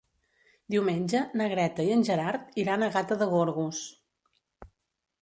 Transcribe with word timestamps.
Diumenge 0.75 1.21
na 1.41 1.47
Greta 1.53 1.87
i 1.89 1.93
en 1.97 2.03
Gerard 2.09 2.59
iran 2.65 2.89
a 2.89 2.91
Gata 2.99 3.21
de 3.23 3.31
Gorgos. 3.37 3.87